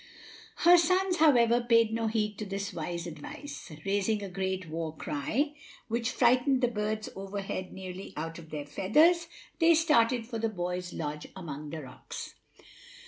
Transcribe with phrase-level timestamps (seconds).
[0.65, 3.71] Her sons, however, paid no heed to this wise advice.
[3.85, 5.53] Raising a great war cry,
[5.89, 9.27] which frightened the birds overhead nearly out of their feathers,
[9.59, 12.33] they started for the boy's lodge among the rocks.